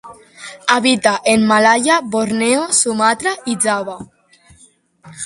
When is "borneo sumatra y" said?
2.03-3.55